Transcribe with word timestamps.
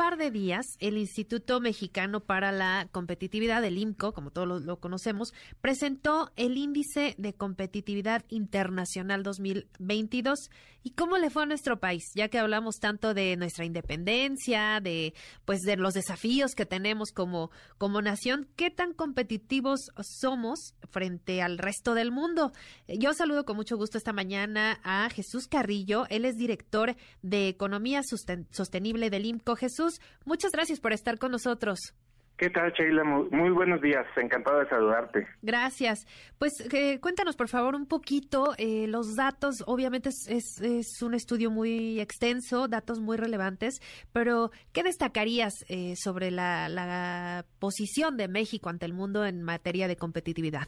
Par 0.00 0.16
de 0.16 0.30
días, 0.30 0.64
el 0.78 0.96
Instituto 0.96 1.60
Mexicano 1.60 2.20
para 2.20 2.52
la 2.52 2.88
Competitividad, 2.90 3.62
el 3.62 3.76
IMCO, 3.76 4.14
como 4.14 4.30
todos 4.30 4.62
lo, 4.62 4.80
conocemos, 4.80 5.34
presentó 5.60 6.32
el 6.36 6.56
Índice 6.56 7.14
de 7.18 7.34
Competitividad 7.34 8.24
Internacional 8.30 9.22
2022. 9.22 10.48
¿Y 10.82 10.92
cómo 10.92 11.18
le 11.18 11.28
fue 11.28 11.42
a 11.42 11.46
nuestro 11.46 11.78
país? 11.78 12.04
Ya 12.14 12.28
que 12.28 12.38
hablamos 12.38 12.76
tanto 12.76 13.12
de 13.12 13.36
nuestra 13.36 13.66
independencia, 13.66 14.80
de 14.80 15.12
pues 15.44 15.60
de 15.60 15.76
los 15.76 15.92
desafíos 15.92 16.54
que 16.54 16.64
tenemos 16.64 17.10
como, 17.12 17.50
como 17.76 18.00
nación, 18.00 18.48
¿qué 18.56 18.70
tan 18.70 18.94
competitivos 18.94 19.90
somos 20.00 20.74
frente 20.88 21.42
al 21.42 21.58
resto 21.58 21.92
del 21.92 22.10
mundo? 22.10 22.52
Yo 22.88 23.12
saludo 23.12 23.44
con 23.44 23.56
mucho 23.56 23.76
gusto 23.76 23.98
esta 23.98 24.14
mañana 24.14 24.80
a 24.82 25.10
Jesús 25.10 25.46
Carrillo. 25.48 26.06
Él 26.08 26.24
es 26.24 26.36
director 26.36 26.96
de 27.20 27.48
Economía 27.48 28.00
Sostenible 28.02 29.10
del 29.10 29.26
IMCO 29.26 29.56
Jesús, 29.56 29.89
muchas 30.24 30.52
gracias 30.52 30.80
por 30.80 30.92
estar 30.92 31.18
con 31.18 31.32
nosotros. 31.32 31.94
¿Qué 32.40 32.48
tal, 32.48 32.72
Sheila? 32.72 33.04
Muy 33.04 33.50
buenos 33.50 33.82
días, 33.82 34.06
encantado 34.16 34.60
de 34.60 34.68
saludarte. 34.70 35.26
Gracias. 35.42 36.06
Pues 36.38 36.54
eh, 36.72 36.98
cuéntanos, 36.98 37.36
por 37.36 37.48
favor, 37.48 37.74
un 37.74 37.84
poquito 37.84 38.54
eh, 38.56 38.86
los 38.86 39.14
datos. 39.14 39.56
Obviamente 39.66 40.08
es, 40.08 40.58
es, 40.62 41.02
un 41.02 41.12
estudio 41.12 41.50
muy 41.50 42.00
extenso, 42.00 42.66
datos 42.66 42.98
muy 42.98 43.18
relevantes, 43.18 43.82
pero 44.14 44.52
¿qué 44.72 44.82
destacarías 44.82 45.52
eh, 45.68 45.96
sobre 45.96 46.30
la, 46.30 46.70
la 46.70 47.44
posición 47.58 48.16
de 48.16 48.28
México 48.28 48.70
ante 48.70 48.86
el 48.86 48.94
mundo 48.94 49.26
en 49.26 49.42
materia 49.42 49.86
de 49.86 49.96
competitividad? 49.96 50.66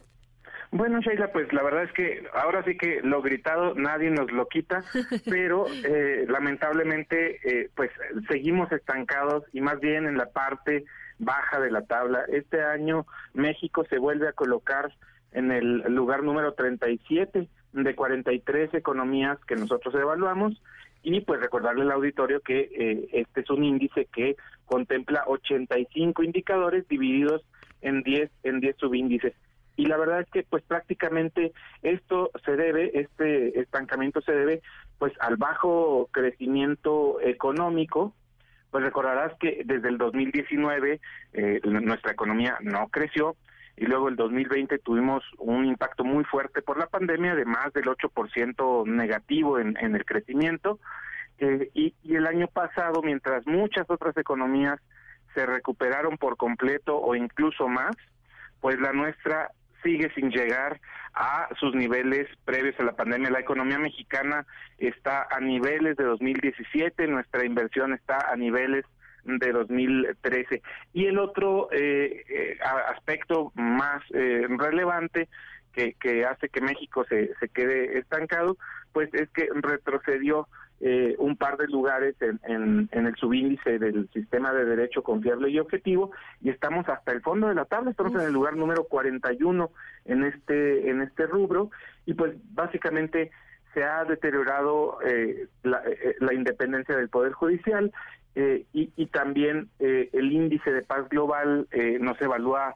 Bueno, 0.75 1.01
Sheila, 1.01 1.31
pues 1.31 1.53
la 1.53 1.61
verdad 1.61 1.83
es 1.83 1.91
que 1.91 2.23
ahora 2.33 2.63
sí 2.63 2.75
que 2.75 2.99
lo 3.03 3.21
gritado 3.21 3.75
nadie 3.75 4.09
nos 4.09 4.31
lo 4.31 4.47
quita, 4.47 4.83
pero 5.29 5.67
eh, 5.67 6.25
lamentablemente 6.27 7.37
eh, 7.47 7.69
pues 7.75 7.91
seguimos 8.27 8.71
estancados 8.71 9.43
y 9.53 9.61
más 9.61 9.79
bien 9.79 10.07
en 10.07 10.17
la 10.17 10.31
parte 10.31 10.85
baja 11.19 11.59
de 11.59 11.69
la 11.69 11.83
tabla. 11.83 12.25
Este 12.27 12.63
año 12.63 13.05
México 13.35 13.85
se 13.87 13.99
vuelve 13.99 14.27
a 14.27 14.33
colocar 14.33 14.91
en 15.31 15.51
el 15.51 15.83
lugar 15.93 16.23
número 16.23 16.55
37 16.55 17.47
de 17.73 17.95
43 17.95 18.73
economías 18.73 19.37
que 19.45 19.55
nosotros 19.55 19.93
evaluamos 19.93 20.59
y 21.03 21.21
pues 21.21 21.39
recordarle 21.39 21.83
al 21.83 21.91
auditorio 21.91 22.41
que 22.41 22.61
eh, 22.73 23.09
este 23.11 23.41
es 23.41 23.49
un 23.51 23.63
índice 23.63 24.07
que 24.11 24.37
contempla 24.65 25.23
85 25.27 26.23
indicadores 26.23 26.87
divididos 26.87 27.45
en 27.81 28.01
10 28.01 28.31
en 28.41 28.59
10 28.59 28.75
subíndices 28.77 29.35
y 29.75 29.85
la 29.85 29.97
verdad 29.97 30.21
es 30.21 30.29
que 30.29 30.43
pues 30.43 30.63
prácticamente 30.63 31.53
esto 31.81 32.31
se 32.45 32.55
debe, 32.55 32.91
este 32.99 33.59
estancamiento 33.59 34.21
se 34.21 34.33
debe 34.33 34.61
pues 34.99 35.13
al 35.19 35.37
bajo 35.37 36.09
crecimiento 36.11 37.19
económico, 37.21 38.13
pues 38.71 38.83
recordarás 38.83 39.33
que 39.39 39.63
desde 39.65 39.89
el 39.89 39.97
2019 39.97 41.01
eh, 41.33 41.61
nuestra 41.63 42.11
economía 42.11 42.57
no 42.61 42.87
creció 42.89 43.35
y 43.75 43.85
luego 43.85 44.07
el 44.07 44.15
2020 44.15 44.77
tuvimos 44.79 45.23
un 45.39 45.65
impacto 45.65 46.03
muy 46.03 46.23
fuerte 46.25 46.61
por 46.61 46.77
la 46.77 46.87
pandemia 46.87 47.35
de 47.35 47.45
más 47.45 47.73
del 47.73 47.85
8% 47.85 48.85
negativo 48.85 49.59
en, 49.59 49.75
el 49.77 50.05
crecimiento 50.05 50.79
eh, 51.39 51.69
y 51.73 51.93
el 52.15 52.27
año 52.27 52.47
pasado 52.47 53.01
mientras 53.01 53.45
muchas 53.47 53.89
otras 53.89 54.15
economías 54.17 54.79
se 55.33 55.45
recuperaron 55.45 56.17
por 56.17 56.37
completo 56.37 56.97
o 56.97 57.15
incluso 57.15 57.67
más, 57.67 57.95
pues 58.61 58.79
la 58.79 58.93
nuestra 58.93 59.51
sigue 59.83 60.11
sin 60.15 60.31
llegar 60.31 60.79
a 61.13 61.47
sus 61.59 61.75
niveles 61.75 62.27
previos 62.45 62.79
a 62.79 62.83
la 62.83 62.95
pandemia. 62.95 63.29
La 63.29 63.39
economía 63.39 63.77
mexicana 63.77 64.45
está 64.77 65.27
a 65.29 65.39
niveles 65.39 65.95
de 65.97 66.05
2017, 66.05 67.07
nuestra 67.07 67.45
inversión 67.45 67.93
está 67.93 68.31
a 68.31 68.35
niveles 68.35 68.85
de 69.25 69.51
2013. 69.51 70.61
Y 70.93 71.05
el 71.05 71.19
otro 71.19 71.69
eh, 71.71 72.23
eh, 72.29 72.57
aspecto 72.89 73.51
más 73.55 74.03
eh, 74.13 74.47
relevante 74.49 75.29
que, 75.73 75.93
que 75.93 76.25
hace 76.25 76.49
que 76.49 76.61
México 76.61 77.05
se, 77.09 77.33
se 77.39 77.49
quede 77.49 77.97
estancado, 77.99 78.57
pues 78.93 79.13
es 79.13 79.29
que 79.29 79.49
retrocedió 79.53 80.47
eh, 80.85 81.15
un 81.17 81.37
par 81.37 81.55
de 81.55 81.67
lugares 81.67 82.13
en, 82.19 82.89
en, 82.91 83.05
el 83.05 83.15
subíndice 83.15 83.79
del 83.79 84.09
sistema 84.09 84.51
de 84.51 84.65
derecho 84.65 85.01
confiable 85.01 85.49
y 85.49 85.57
objetivo 85.57 86.11
y 86.41 86.49
estamos 86.49 86.89
hasta 86.89 87.13
el 87.13 87.21
fondo 87.21 87.47
de 87.47 87.55
la 87.55 87.63
tabla, 87.63 87.91
estamos 87.91 88.13
en 88.15 88.27
el 88.27 88.33
lugar 88.33 88.57
número 88.57 88.83
41 88.83 89.71
en 90.03 90.23
este 90.25 90.89
en 90.89 91.01
este 91.01 91.25
rubro 91.25 91.71
y 92.05 92.15
pues 92.15 92.33
básicamente 92.53 93.31
se 93.73 93.85
ha 93.85 94.03
deteriorado 94.03 94.99
eh, 95.03 95.47
eh, 95.63 96.15
la, 96.19 96.33
independencia 96.33 96.97
del 96.97 97.07
poder 97.07 97.31
judicial 97.31 97.93
y, 98.35 98.91
y, 98.97 99.05
también 99.05 99.69
el 99.79 100.31
índice 100.33 100.71
de 100.73 100.81
paz 100.81 101.07
global 101.07 101.67
nos 102.01 102.19
evalúa 102.19 102.75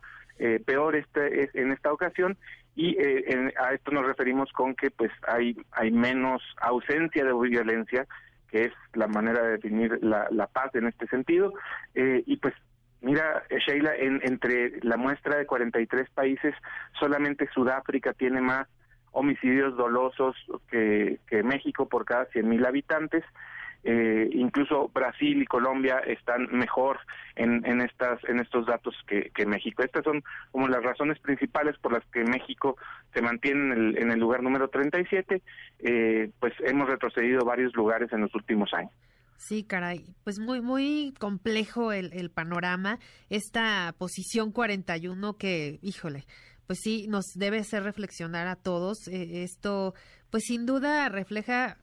peor 0.65 0.95
este 0.95 1.49
en 1.59 1.71
esta 1.71 1.91
ocasión 1.91 2.37
y 2.77 2.95
eh, 2.99 3.53
a 3.59 3.73
esto 3.73 3.91
nos 3.91 4.05
referimos 4.05 4.51
con 4.53 4.75
que 4.75 4.91
pues 4.91 5.11
hay 5.27 5.57
hay 5.71 5.89
menos 5.89 6.43
ausencia 6.61 7.25
de 7.25 7.33
violencia 7.33 8.05
que 8.49 8.65
es 8.65 8.73
la 8.93 9.07
manera 9.07 9.41
de 9.41 9.51
definir 9.53 9.99
la, 10.01 10.47
paz 10.47 10.73
en 10.75 10.87
este 10.87 11.05
sentido. 11.07 11.53
Eh, 11.95 12.23
y 12.25 12.37
pues 12.37 12.53
mira 13.01 13.43
Sheila 13.49 13.95
en, 13.95 14.21
entre 14.23 14.79
la 14.83 14.95
muestra 14.95 15.37
de 15.37 15.45
43 15.45 16.09
países 16.11 16.53
solamente 16.99 17.49
Sudáfrica 17.53 18.13
tiene 18.13 18.41
más 18.41 18.67
homicidios 19.11 19.75
dolosos 19.75 20.35
que, 20.69 21.19
que 21.27 21.41
México 21.41 21.89
por 21.89 22.05
cada 22.05 22.29
100.000 22.29 22.67
habitantes 22.67 23.23
eh, 23.89 24.29
incluso 24.33 24.89
Brasil 24.89 25.41
y 25.41 25.45
Colombia 25.45 25.99
están 25.99 26.49
mejor 26.51 26.99
en, 27.37 27.65
en 27.65 27.79
estas 27.79 28.21
en 28.25 28.41
estos 28.41 28.65
datos 28.65 28.93
que, 29.07 29.45
México. 29.45 29.81
Estas 29.81 30.03
son 30.03 30.21
como 30.51 30.67
las 30.67 30.83
razones 30.83 31.17
principales 31.19 31.77
por 31.77 31.93
las 31.93 32.03
que 32.07 32.25
México 32.25 32.75
se 33.13 33.21
mantiene 33.21 33.61
en 33.61 33.71
el, 33.71 33.97
en 33.97 34.11
el 34.11 34.19
lugar 34.19 34.43
número 34.43 34.67
37. 34.67 35.41
Eh, 35.79 36.29
pues 36.37 36.53
hemos 36.65 36.89
retrocedido 36.89 37.45
varios 37.45 37.73
lugares 37.77 38.11
en 38.11 38.19
los 38.21 38.35
últimos 38.35 38.73
años. 38.73 38.91
Sí, 39.37 39.63
caray, 39.63 40.03
pues 40.25 40.37
muy, 40.37 40.59
muy 40.59 41.13
complejo 41.17 41.93
el, 41.93 42.11
el 42.11 42.29
panorama. 42.29 42.99
Esta 43.29 43.95
posición 43.97 44.51
41 44.51 45.37
que, 45.37 45.79
híjole, 45.81 46.25
pues 46.65 46.79
sí, 46.83 47.07
nos 47.07 47.27
debe 47.35 47.59
hacer 47.59 47.83
reflexionar 47.83 48.47
a 48.47 48.57
todos. 48.57 49.07
Eh, 49.07 49.43
esto, 49.43 49.93
pues 50.29 50.43
sin 50.45 50.65
duda 50.65 51.07
refleja, 51.07 51.77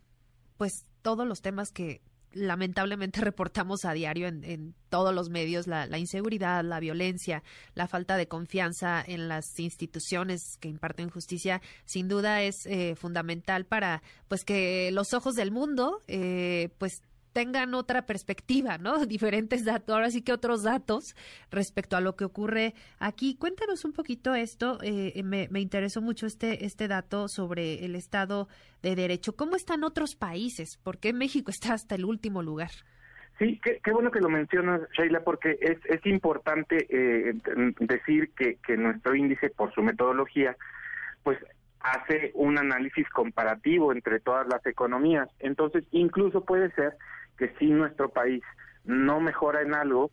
pues 0.59 0.85
todos 1.05 1.29
los 1.29 1.43
temas 1.43 1.71
que 1.71 2.01
lamentablemente 2.33 3.21
reportamos 3.21 3.85
a 3.85 3.93
diario 3.93 4.27
en, 4.27 4.75
todos 4.89 5.15
los 5.15 5.29
medios, 5.29 5.67
la, 5.67 5.99
inseguridad, 5.99 6.65
la 6.65 6.81
violencia, 6.81 7.43
la 7.75 7.87
falta 7.89 8.17
de 8.17 8.27
confianza 8.27 9.03
en 9.05 9.29
las 9.29 9.59
instituciones 9.61 10.57
que 10.59 10.69
imparten 10.69 11.11
justicia, 11.11 11.61
sin 11.85 12.09
duda 12.09 12.43
es 12.43 12.65
eh, 12.67 12.95
fundamental 12.97 13.67
para 13.67 14.03
pues 14.29 14.45
que 14.45 14.91
los 14.93 15.15
ojos 15.15 15.35
del 15.35 15.51
mundo 15.51 16.01
eh, 16.07 16.71
pues 16.79 17.03
tengan 17.35 17.75
otra 17.75 18.07
perspectiva, 18.07 18.79
¿no? 18.79 19.05
Diferentes 19.07 19.67
datos, 19.67 19.95
ahora 19.95 20.11
sí 20.11 20.23
que 20.23 20.33
otros 20.33 20.63
datos 20.63 21.15
respecto 21.51 21.97
a 21.99 22.01
lo 22.01 22.17
que 22.17 22.25
ocurre 22.25 22.73
aquí. 22.99 23.37
Cuéntanos 23.37 23.85
un 23.85 23.93
poquito 23.93 24.35
esto, 24.35 24.79
eh, 24.83 25.23
me, 25.23 25.49
me, 25.51 25.61
interesó 25.61 26.01
mucho 26.01 26.27
este, 26.27 26.65
este 26.65 26.89
dato 26.89 27.29
sobre 27.29 27.85
el 27.85 27.97
Estado 27.97 28.49
de 28.83 28.95
Derecho. 28.95 29.37
¿Cómo 29.37 29.57
están 29.57 29.85
otros 29.85 30.17
países? 30.17 30.79
¿Por 30.83 30.99
qué 30.99 31.13
México 31.13 31.51
está 31.51 31.75
hasta 31.75 31.97
el 31.97 32.07
último 32.07 32.43
lugar? 32.43 32.71
Sí, 33.39 33.61
qué, 33.65 33.91
bueno 33.91 34.13
que 34.13 34.21
lo 34.21 34.29
mencionas, 34.29 34.81
Sheila, 34.97 35.25
porque 35.25 35.59
es, 35.61 35.79
es 35.87 36.07
importante 36.07 36.87
eh, 36.89 37.35
decir 37.81 38.31
que, 38.37 38.59
que 38.65 38.77
nuestro 38.77 39.17
índice, 39.17 39.51
por 39.51 39.75
su 39.75 39.83
metodología, 39.83 40.57
pues 41.25 41.39
hace 41.81 42.31
un 42.35 42.59
análisis 42.59 43.09
comparativo 43.11 43.93
entre 43.93 44.21
todas 44.21 44.47
las 44.47 44.65
economías. 44.67 45.29
Entonces, 45.41 45.85
incluso 45.91 46.45
puede 46.45 46.71
ser 46.73 46.97
que 47.37 47.55
si 47.59 47.67
nuestro 47.67 48.11
país 48.11 48.43
no 48.85 49.21
mejora 49.21 49.63
en 49.63 49.75
algo 49.75 50.11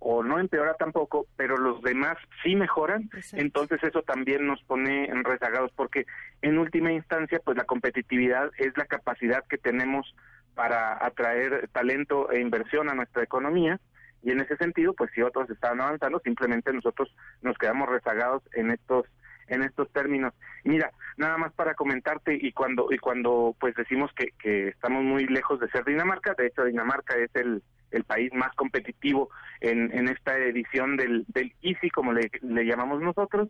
o 0.00 0.22
no 0.22 0.38
empeora 0.38 0.74
tampoco, 0.74 1.26
pero 1.36 1.56
los 1.56 1.82
demás 1.82 2.16
sí 2.42 2.54
mejoran, 2.54 3.10
entonces 3.32 3.82
eso 3.82 4.02
también 4.02 4.46
nos 4.46 4.62
pone 4.62 5.06
en 5.06 5.24
rezagados 5.24 5.72
porque 5.74 6.06
en 6.40 6.58
última 6.58 6.92
instancia 6.92 7.40
pues 7.44 7.56
la 7.56 7.64
competitividad 7.64 8.50
es 8.58 8.76
la 8.76 8.86
capacidad 8.86 9.44
que 9.48 9.58
tenemos 9.58 10.14
para 10.54 11.04
atraer 11.04 11.68
talento 11.72 12.30
e 12.30 12.40
inversión 12.40 12.88
a 12.88 12.94
nuestra 12.94 13.22
economía 13.22 13.80
y 14.22 14.30
en 14.30 14.40
ese 14.40 14.56
sentido 14.56 14.92
pues 14.92 15.10
si 15.14 15.22
otros 15.22 15.50
están 15.50 15.80
avanzando 15.80 16.20
simplemente 16.20 16.72
nosotros 16.72 17.14
nos 17.42 17.56
quedamos 17.58 17.88
rezagados 17.88 18.42
en 18.52 18.70
estos 18.70 19.06
en 19.48 19.62
estos 19.62 19.90
términos. 19.92 20.34
Mira, 20.64 20.90
nada 21.16 21.36
más 21.38 21.52
para 21.52 21.74
comentarte 21.74 22.38
y 22.40 22.52
cuando 22.52 22.88
y 22.90 22.98
cuando 22.98 23.54
pues 23.58 23.74
decimos 23.74 24.10
que, 24.14 24.32
que 24.38 24.68
estamos 24.68 25.02
muy 25.02 25.26
lejos 25.26 25.60
de 25.60 25.68
ser 25.70 25.84
Dinamarca, 25.84 26.34
de 26.36 26.46
hecho 26.46 26.64
Dinamarca 26.64 27.16
es 27.16 27.30
el, 27.34 27.62
el 27.90 28.04
país 28.04 28.32
más 28.34 28.54
competitivo 28.54 29.30
en, 29.60 29.90
en 29.96 30.08
esta 30.08 30.36
edición 30.38 30.96
del, 30.96 31.24
del 31.28 31.52
ICI, 31.62 31.90
como 31.90 32.12
le, 32.12 32.30
le 32.42 32.64
llamamos 32.64 33.00
nosotros. 33.00 33.48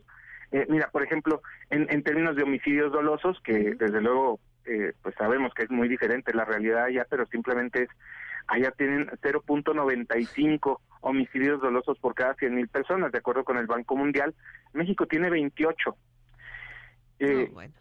Eh, 0.51 0.65
mira, 0.67 0.89
por 0.89 1.03
ejemplo, 1.03 1.41
en, 1.69 1.87
en 1.91 2.03
términos 2.03 2.35
de 2.35 2.43
homicidios 2.43 2.91
dolosos, 2.91 3.39
que 3.43 3.75
desde 3.75 4.01
luego 4.01 4.39
eh, 4.65 4.93
pues 5.01 5.15
sabemos 5.15 5.53
que 5.53 5.63
es 5.63 5.69
muy 5.69 5.87
diferente 5.87 6.33
la 6.33 6.45
realidad 6.45 6.85
allá, 6.85 7.05
pero 7.09 7.25
simplemente 7.27 7.83
es, 7.83 7.89
allá 8.47 8.71
tienen 8.71 9.07
0.95 9.21 10.79
homicidios 11.01 11.61
dolosos 11.61 11.97
por 11.99 12.13
cada 12.13 12.35
100.000 12.35 12.69
personas, 12.69 13.11
de 13.11 13.17
acuerdo 13.17 13.43
con 13.43 13.57
el 13.57 13.67
Banco 13.67 13.95
Mundial. 13.95 14.33
México 14.73 15.05
tiene 15.05 15.29
28. 15.29 15.95
Eh, 17.19 17.49
bueno. 17.53 17.73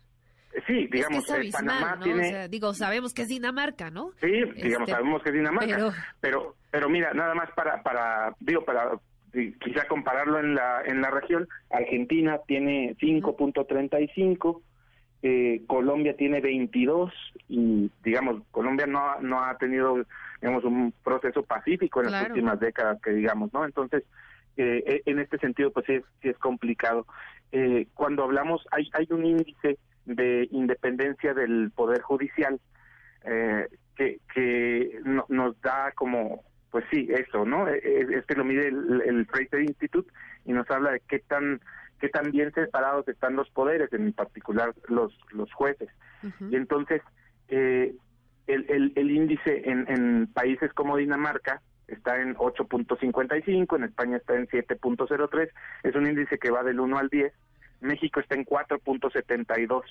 Sí, 0.67 0.89
digamos, 0.91 1.29
es 1.31 1.53
Panamá 1.53 1.99
tiene... 2.03 2.49
digo, 2.49 2.73
sabemos 2.75 3.13
que 3.13 3.23
es 3.23 3.29
Dinamarca, 3.29 3.91
¿no? 3.91 4.13
Sí, 4.21 4.27
digamos, 4.57 4.89
este, 4.89 4.93
sabemos 4.93 5.23
que 5.23 5.29
es 5.29 5.35
Dinamarca, 5.35 5.95
pero... 6.21 6.57
pero, 6.71 6.89
mira, 6.89 7.13
nada 7.13 7.35
más 7.35 7.51
para, 7.55 7.83
para, 7.83 8.35
digo, 8.41 8.65
para 8.65 8.99
quizá 9.33 9.87
compararlo 9.87 10.41
en 10.41 10.55
la, 10.55 10.83
en 10.85 11.01
la 11.01 11.11
región, 11.11 11.49
Argentina 11.71 12.39
tiene 12.47 12.97
5.35, 12.97 14.63
eh, 15.23 15.63
Colombia 15.67 16.17
tiene 16.17 16.41
22 16.41 17.13
y 17.49 17.91
digamos 18.05 18.43
Colombia 18.51 18.87
no 18.87 19.21
no 19.21 19.43
ha 19.43 19.57
tenido 19.59 20.05
digamos 20.41 20.65
un 20.65 20.93
proceso 21.03 21.43
pacífico 21.43 22.03
en 22.03 22.13
las 22.13 22.29
últimas 22.29 22.61
décadas 22.61 23.01
que 23.03 23.11
digamos 23.11 23.53
no 23.53 23.65
entonces 23.65 24.05
eh, 24.57 25.03
e, 25.07 25.11
en 25.11 25.19
este 25.19 25.39
sentido 25.39 25.73
pues 25.73 25.87
sí, 25.87 26.01
sí 26.21 26.29
es 26.29 26.39
complicado. 26.39 27.07
Eh, 27.53 27.87
cuando 27.95 28.25
hablamos 28.25 28.67
hay 28.71 28.89
hay 28.93 29.07
un 29.11 29.25
índice 29.25 29.79
de 30.05 30.49
independencia 30.51 31.35
del 31.35 31.71
poder 31.75 32.03
judicial 32.03 32.61
eh, 33.25 33.67
que 33.97 34.21
que 34.35 35.01
nos 35.05 35.61
da 35.61 35.93
como 35.97 36.45
pues 36.71 36.85
sí 36.93 37.09
eso 37.11 37.45
no 37.45 37.69
e, 37.69 37.79
e, 37.79 38.19
es, 38.19 38.27
que 38.27 38.35
lo 38.35 38.45
mide 38.45 38.69
el, 38.69 39.03
el 39.07 39.27
Fraser 39.27 39.63
Institute 39.63 40.13
y 40.45 40.53
nos 40.53 40.71
habla 40.71 40.91
de 40.93 41.01
qué 41.09 41.21
tan 41.21 41.61
que 41.99 42.09
tan 42.09 42.31
bien 42.31 42.53
separados 42.53 43.07
están 43.09 43.37
los 43.37 43.51
poderes, 43.51 43.93
en 43.93 44.13
particular 44.13 44.75
los, 44.89 45.17
los 45.33 45.53
jueces. 45.53 45.89
Y 46.51 46.57
entonces, 46.57 47.03
eh, 47.49 47.95
el, 48.47 48.93
el, 48.97 49.11
índice 49.11 49.69
en, 49.69 49.87
en 49.89 50.27
países 50.29 50.73
como 50.73 50.97
Dinamarca 50.97 51.61
está 51.87 52.21
en 52.21 52.35
8.55, 52.37 53.77
en 53.77 53.85
España 53.85 54.17
está 54.19 54.35
en 54.35 54.47
7.03, 54.47 55.51
es 55.83 55.95
un 55.95 56.07
índice 56.07 56.39
que 56.39 56.51
va 56.51 56.63
del 56.63 56.81
1 56.81 56.99
al 56.99 57.09
10, 57.09 57.33
México 57.81 58.21
está 58.21 58.35
en 58.35 58.45
4.72. 58.45 59.83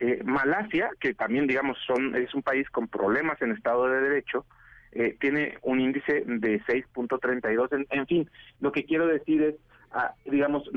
Eh, 0.00 0.20
Malasia, 0.24 0.90
que 0.98 1.14
también 1.14 1.46
digamos 1.46 1.78
son 1.86 2.16
es 2.16 2.34
un 2.34 2.42
país 2.42 2.68
con 2.70 2.88
problemas 2.88 3.40
en 3.40 3.52
Estado 3.52 3.88
de 3.88 4.00
Derecho, 4.00 4.46
eh, 4.92 5.16
tiene 5.20 5.58
un 5.62 5.80
índice 5.80 6.24
de 6.26 6.60
6.32. 6.62 7.72
En, 7.72 7.86
en 7.90 8.06
fin, 8.06 8.30
lo 8.60 8.72
que 8.72 8.84
quiero 8.84 9.06
decir 9.06 9.42
es, 9.42 9.54
ah, 9.92 10.14
digamos, 10.24 10.68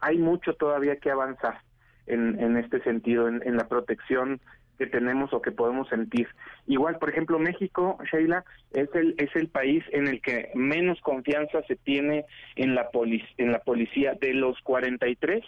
hay 0.00 0.18
mucho 0.18 0.54
todavía 0.54 0.96
que 0.96 1.10
avanzar 1.10 1.60
en, 2.06 2.40
en 2.40 2.56
este 2.56 2.82
sentido, 2.82 3.28
en, 3.28 3.56
la 3.56 3.68
protección 3.68 4.40
que 4.78 4.86
tenemos 4.86 5.32
o 5.32 5.42
que 5.42 5.52
podemos 5.52 5.88
sentir. 5.88 6.26
Igual, 6.66 6.98
por 6.98 7.10
ejemplo, 7.10 7.38
México, 7.38 7.98
Sheila, 8.10 8.44
es 8.72 8.88
el 8.94 9.14
es 9.18 9.34
el 9.36 9.48
país 9.48 9.84
en 9.92 10.08
el 10.08 10.22
que 10.22 10.50
menos 10.54 11.00
confianza 11.02 11.62
se 11.68 11.76
tiene 11.76 12.24
en 12.56 12.74
la 12.74 12.88
en 13.36 13.52
la 13.52 13.60
policía 13.60 14.14
de 14.20 14.34
los 14.34 14.58
43. 14.62 15.44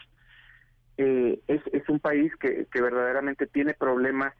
Eh, 0.98 1.40
es, 1.48 1.62
es 1.72 1.88
un 1.88 1.98
país 2.00 2.30
que, 2.36 2.66
que 2.70 2.82
verdaderamente 2.82 3.46
tiene 3.46 3.72
problemas 3.72 4.34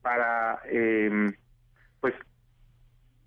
para 0.00 0.60
eh, 0.70 1.32
pues 2.00 2.14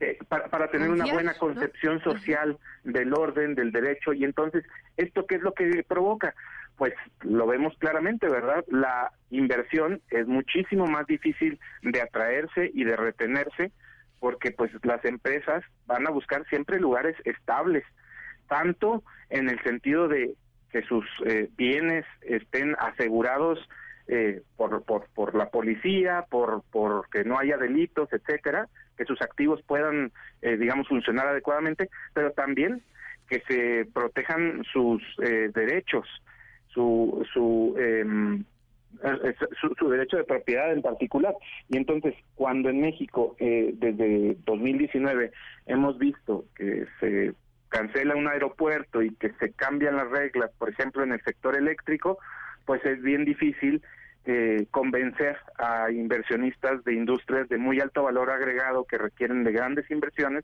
eh, 0.01 0.17
para, 0.27 0.67
tener 0.71 0.89
una 0.89 1.05
buena 1.05 1.35
concepción 1.35 2.01
social 2.01 2.57
del 2.83 3.13
orden, 3.13 3.53
del 3.53 3.71
derecho, 3.71 4.13
y 4.13 4.23
entonces, 4.23 4.65
¿esto 4.97 5.27
qué 5.27 5.35
es 5.35 5.43
lo 5.43 5.53
que 5.53 5.85
provoca? 5.87 6.33
Pues 6.75 6.95
lo 7.21 7.45
vemos 7.45 7.77
claramente, 7.77 8.27
¿verdad? 8.27 8.65
La 8.67 9.11
inversión 9.29 10.01
es 10.09 10.25
muchísimo 10.25 10.87
más 10.87 11.05
difícil 11.05 11.59
de 11.83 12.01
atraerse 12.01 12.71
y 12.73 12.83
de 12.83 12.95
retenerse, 12.95 13.71
porque 14.19 14.49
pues 14.49 14.71
las 14.81 15.05
empresas 15.05 15.63
van 15.85 16.07
a 16.07 16.09
buscar 16.09 16.47
siempre 16.47 16.79
lugares 16.79 17.15
estables, 17.23 17.83
tanto 18.47 19.03
en 19.29 19.49
el 19.49 19.61
sentido 19.61 20.07
de 20.07 20.33
que 20.71 20.81
sus 20.81 21.05
eh, 21.27 21.47
bienes 21.55 22.05
estén 22.21 22.75
asegurados 22.79 23.59
eh, 24.13 24.41
por, 24.57 24.83
por, 24.83 25.05
por 25.15 25.35
la 25.35 25.49
policía, 25.49 26.25
por, 26.29 26.63
por 26.69 27.09
que 27.09 27.23
no 27.23 27.39
haya 27.39 27.55
delitos, 27.55 28.11
etcétera, 28.11 28.67
que 28.97 29.05
sus 29.05 29.21
activos 29.21 29.61
puedan, 29.65 30.11
eh, 30.41 30.57
digamos, 30.57 30.89
funcionar 30.89 31.27
adecuadamente, 31.27 31.89
pero 32.13 32.33
también 32.33 32.81
que 33.29 33.41
se 33.47 33.89
protejan 33.93 34.65
sus 34.73 35.01
eh, 35.23 35.49
derechos, 35.55 36.05
su, 36.73 37.25
su, 37.31 37.73
em, 37.79 38.43
su, 39.61 39.73
su, 39.79 39.89
derecho 39.89 40.17
de 40.17 40.25
propiedad 40.25 40.73
en 40.73 40.81
particular. 40.81 41.33
Y 41.69 41.77
entonces, 41.77 42.13
cuando 42.35 42.67
en 42.67 42.81
México, 42.81 43.37
desde 43.39 44.35
2019, 44.43 45.31
hemos 45.67 45.97
visto 45.97 46.43
que 46.57 46.85
se 46.99 47.33
cancela 47.69 48.17
un 48.17 48.27
aeropuerto 48.27 49.01
y 49.01 49.15
que 49.15 49.31
se 49.39 49.53
cambian 49.53 49.95
las 49.95 50.09
reglas, 50.09 50.51
por 50.57 50.67
ejemplo, 50.67 51.01
en 51.01 51.13
el 51.13 51.21
sector 51.21 51.55
eléctrico, 51.55 52.19
pues 52.65 52.83
es 52.85 53.01
bien 53.01 53.23
difícil 53.23 53.81
eh, 54.25 54.67
convencer 54.71 55.37
a 55.57 55.91
inversionistas 55.91 56.83
de 56.83 56.93
industrias 56.93 57.49
de 57.49 57.57
muy 57.57 57.79
alto 57.79 58.03
valor 58.03 58.29
agregado 58.29 58.85
que 58.85 58.97
requieren 58.97 59.43
de 59.43 59.51
grandes 59.51 59.89
inversiones 59.89 60.43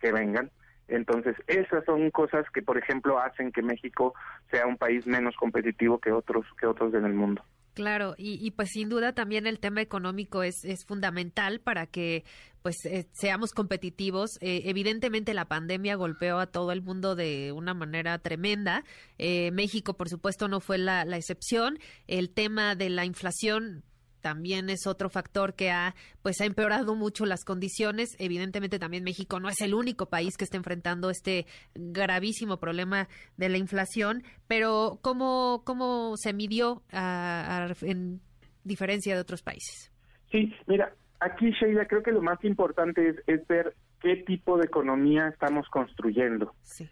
que 0.00 0.12
vengan. 0.12 0.50
Entonces, 0.88 1.34
esas 1.46 1.84
son 1.84 2.10
cosas 2.10 2.44
que, 2.50 2.62
por 2.62 2.78
ejemplo, 2.78 3.18
hacen 3.18 3.52
que 3.52 3.62
México 3.62 4.14
sea 4.50 4.66
un 4.66 4.76
país 4.76 5.06
menos 5.06 5.34
competitivo 5.36 5.98
que 5.98 6.12
otros 6.12 6.46
que 6.58 6.66
otros 6.66 6.94
en 6.94 7.04
el 7.04 7.14
mundo. 7.14 7.42
Claro, 7.74 8.14
y, 8.16 8.52
pues 8.52 8.70
sin 8.70 8.88
duda 8.88 9.14
también 9.14 9.48
el 9.48 9.58
tema 9.58 9.80
económico 9.82 10.44
es, 10.44 10.62
fundamental 10.86 11.60
para 11.60 11.86
que 11.86 12.24
pues 12.62 12.76
eh, 12.86 13.08
seamos 13.12 13.50
competitivos. 13.50 14.38
Eh, 14.40 14.62
evidentemente 14.66 15.34
la 15.34 15.48
pandemia 15.48 15.96
golpeó 15.96 16.38
a 16.38 16.46
todo 16.46 16.70
el 16.70 16.82
mundo 16.82 17.16
de 17.16 17.52
una 17.52 17.74
manera 17.74 18.18
tremenda. 18.20 18.84
Eh, 19.18 19.50
México, 19.50 19.94
por 19.94 20.08
supuesto, 20.08 20.46
no 20.46 20.60
fue 20.60 20.78
la 20.78 21.02
excepción. 21.16 21.80
El 22.06 22.30
tema 22.30 22.76
de 22.76 22.90
la 22.90 23.04
inflación 23.04 23.82
también 24.24 24.70
es 24.70 24.86
otro 24.86 25.10
factor 25.10 25.52
que 25.52 25.70
ha 25.70 25.94
pues 26.22 26.40
ha 26.40 26.46
empeorado 26.46 26.94
mucho 26.94 27.26
las 27.26 27.44
condiciones. 27.44 28.16
Evidentemente 28.18 28.78
también 28.78 29.04
México 29.04 29.38
no 29.38 29.50
es 29.50 29.60
el 29.60 29.74
único 29.74 30.06
país 30.06 30.38
que 30.38 30.44
está 30.44 30.56
enfrentando 30.56 31.10
este 31.10 31.44
gravísimo 31.74 32.56
problema 32.56 33.06
de 33.36 33.50
la 33.50 33.58
inflación, 33.58 34.22
pero 34.48 34.98
¿cómo, 35.02 35.60
cómo 35.66 36.16
se 36.16 36.32
midió 36.32 36.82
en 36.90 38.22
diferencia 38.64 39.14
de 39.14 39.20
otros 39.20 39.42
países? 39.42 39.92
Sí, 40.32 40.54
mira, 40.66 40.94
aquí 41.20 41.50
Sheila 41.50 41.84
creo 41.86 42.02
que 42.02 42.10
lo 42.10 42.22
más 42.22 42.42
importante 42.44 43.10
es, 43.10 43.16
es 43.26 43.46
ver 43.46 43.74
qué 44.00 44.16
tipo 44.16 44.56
de 44.56 44.64
economía 44.64 45.28
estamos 45.28 45.68
construyendo. 45.68 46.54
Sí. 46.62 46.88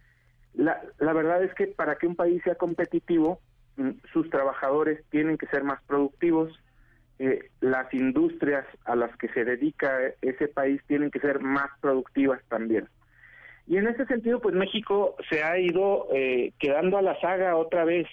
La, 0.53 0.83
la 0.99 1.15
verdad 1.15 1.43
es 1.43 1.55
que 1.55 1.69
para 1.69 1.97
que 1.97 2.07
un 2.07 2.15
país 2.15 2.43
sea 2.45 2.57
competitivo, 2.57 3.41
mm, 3.79 3.93
sus 4.12 4.29
trabajadores 4.29 5.03
tienen 5.09 5.39
que 5.39 5.47
ser 5.47 5.65
más 5.65 5.83
productivos, 5.85 6.53
eh, 7.25 7.50
las 7.61 7.95
industrias 7.95 8.67
a 8.85 8.97
las 8.97 9.17
que 9.17 9.29
se 9.29 9.45
dedica 9.45 9.97
ese 10.23 10.49
país 10.49 10.83
tienen 10.88 11.09
que 11.09 11.21
ser 11.21 11.38
más 11.38 11.71
productivas 11.81 12.43
también. 12.49 12.88
Y 13.69 13.76
en 13.76 13.87
ese 13.87 14.07
sentido, 14.07 14.41
pues 14.41 14.57
México 14.57 15.14
se 15.31 15.45
ha 15.45 15.57
ido 15.57 16.09
eh, 16.12 16.52
quedando 16.59 16.99
a 16.99 17.02
la 17.02 17.21
saga 17.21 17.55
otra 17.55 17.85
vez. 17.85 18.09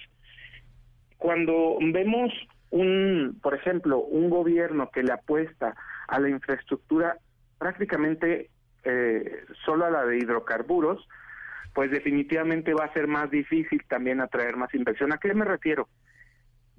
Cuando 1.17 1.79
vemos 1.81 2.31
un, 2.69 3.39
por 3.41 3.55
ejemplo, 3.55 3.97
un 3.97 4.29
gobierno 4.29 4.91
que 4.91 5.01
le 5.01 5.11
apuesta 5.11 5.75
a 6.07 6.19
la 6.19 6.29
infraestructura 6.29 7.17
prácticamente 7.57 8.51
eh, 8.83 9.43
solo 9.65 9.85
a 9.85 9.89
la 9.89 10.05
de 10.05 10.19
hidrocarburos, 10.19 11.03
pues 11.73 11.89
definitivamente 11.89 12.75
va 12.75 12.85
a 12.85 12.93
ser 12.93 13.07
más 13.07 13.31
difícil 13.31 13.81
también 13.87 14.21
atraer 14.21 14.55
más 14.55 14.71
inversión. 14.75 15.11
¿A 15.13 15.17
qué 15.17 15.33
me 15.33 15.45
refiero? 15.45 15.87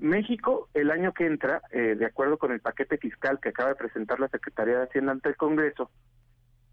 México, 0.00 0.68
el 0.72 0.90
año 0.90 1.12
que 1.12 1.26
entra, 1.26 1.62
eh, 1.70 1.94
de 1.94 2.06
acuerdo 2.06 2.38
con 2.38 2.52
el 2.52 2.60
paquete 2.60 2.96
fiscal 2.96 3.38
que 3.40 3.50
acaba 3.50 3.70
de 3.70 3.74
presentar 3.76 4.18
la 4.18 4.28
Secretaría 4.28 4.78
de 4.78 4.84
Hacienda 4.84 5.12
ante 5.12 5.28
el 5.28 5.36
Congreso, 5.36 5.90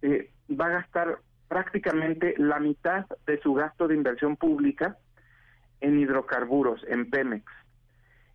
eh, 0.02 0.32
va 0.50 0.68
a 0.68 0.82
gastar 0.82 1.20
prácticamente 1.48 2.36
la 2.38 2.60
mitad 2.60 3.06
de 3.26 3.40
su 3.42 3.54
gasto 3.54 3.88
de 3.88 3.96
inversión 3.96 4.38
pública 4.38 4.98
en 5.82 6.00
hidrocarburos, 6.00 6.82
en 6.88 7.10
Pemex. 7.10 7.46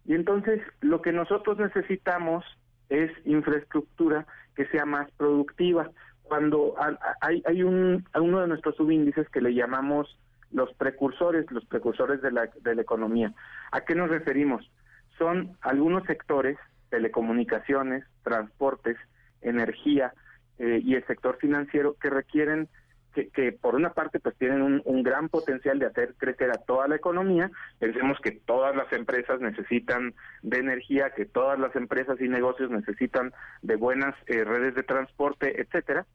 Y 0.05 0.15
entonces 0.15 0.61
lo 0.81 1.01
que 1.01 1.13
nosotros 1.13 1.59
necesitamos 1.59 2.45
es 2.89 3.11
infraestructura 3.25 4.27
que 4.55 4.67
sea 4.67 4.85
más 4.85 5.11
productiva. 5.13 5.91
Cuando 6.23 6.75
hay, 7.21 7.43
hay 7.47 7.63
un, 7.63 8.07
uno 8.15 8.41
de 8.41 8.49
nuestros 8.49 8.77
subíndices 8.77 9.29
que 9.31 9.41
le 9.41 9.55
llamamos 9.55 10.19
los 10.51 10.73
precursores, 10.75 11.51
los 11.51 11.65
precursores 11.65 12.21
de 12.21 12.31
la, 12.31 12.51
de 12.61 12.75
la 12.75 12.83
economía. 12.83 13.33
¿A 13.71 13.83
qué 13.83 13.95
nos 13.95 14.11
referimos? 14.11 14.71
Son 15.19 15.57
algunos 15.61 16.05
sectores, 16.05 16.57
telecomunicaciones, 16.91 18.05
transportes, 18.23 18.97
energía 19.41 20.13
eh, 20.59 20.81
y 20.83 20.95
el 20.95 21.07
sector 21.07 21.39
financiero, 21.39 21.97
que 22.01 22.11
requieren 22.11 22.69
que, 23.13 23.53
por 23.53 23.75
una 23.75 23.93
parte 23.93 24.21
pues 24.21 24.37
tienen 24.37 24.63
un, 24.63 24.83
un, 24.85 25.03
gran 25.03 25.29
potencial 25.29 25.79
de 25.79 25.87
hacer 25.87 26.15
crecer 26.17 26.51
a 26.51 26.59
toda 26.65 26.89
la 26.89 26.97
economía. 26.97 27.51
Pensemos 27.79 28.19
que 28.21 28.31
todas 28.33 28.75
las 28.75 28.91
empresas 28.93 29.41
necesitan 29.41 30.15
de 30.43 30.59
energía, 30.59 31.11
que 31.11 31.27
todas 31.27 31.59
las 31.59 31.77
empresas 31.77 32.19
y 32.21 32.29
negocios 32.29 32.71
necesitan 32.71 33.33
de 33.61 33.77
buenas 33.77 34.15
eh, 34.27 34.45
redes 34.45 34.75
de 34.75 34.83
transporte, 34.83 35.61
etcétera. 35.61 36.07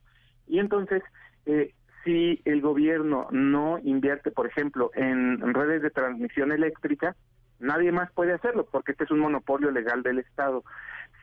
Y 0.47 0.59
entonces, 0.59 1.03
eh, 1.45 1.73
si 2.03 2.41
el 2.45 2.61
gobierno 2.61 3.27
no 3.31 3.79
invierte, 3.83 4.31
por 4.31 4.47
ejemplo, 4.47 4.91
en 4.95 5.53
redes 5.53 5.81
de 5.81 5.91
transmisión 5.91 6.51
eléctrica, 6.51 7.15
nadie 7.59 7.91
más 7.91 8.11
puede 8.11 8.33
hacerlo 8.33 8.67
porque 8.71 8.91
este 8.91 9.05
es 9.05 9.11
un 9.11 9.19
monopolio 9.19 9.71
legal 9.71 10.03
del 10.03 10.19
Estado 10.19 10.63